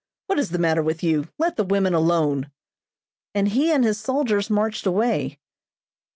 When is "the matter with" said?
0.49-1.03